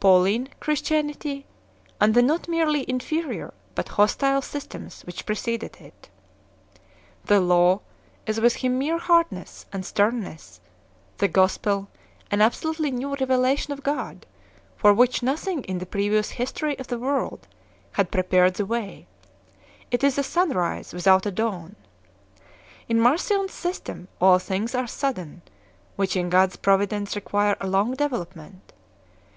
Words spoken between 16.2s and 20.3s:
history of the world had prepared the way; it is a